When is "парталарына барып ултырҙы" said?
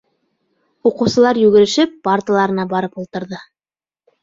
2.09-3.45